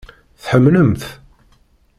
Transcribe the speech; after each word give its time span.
Tḥemmlem-t? 0.43 1.01